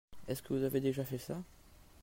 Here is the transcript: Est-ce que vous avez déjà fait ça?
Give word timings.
Est-ce 0.27 0.41
que 0.41 0.55
vous 0.55 0.63
avez 0.63 0.79
déjà 0.79 1.05
fait 1.05 1.19
ça? 1.19 1.43